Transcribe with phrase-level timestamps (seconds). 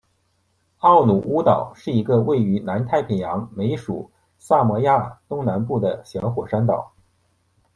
[0.79, 6.91] 奥努乌岛是一个位于南太平洋美属萨摩亚东南部的小火山岛。